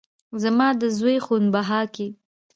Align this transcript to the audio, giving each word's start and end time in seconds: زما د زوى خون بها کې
زما 0.43 0.67
د 0.81 0.83
زوى 0.97 1.17
خون 1.25 1.43
بها 1.53 1.81
کې 1.93 2.07